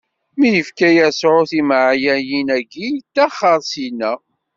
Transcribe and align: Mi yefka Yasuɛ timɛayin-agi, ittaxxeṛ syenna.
Mi 0.37 0.47
yefka 0.55 0.87
Yasuɛ 0.97 1.39
timɛayin-agi, 1.49 2.87
ittaxxeṛ 2.99 3.59
syenna. 3.69 4.11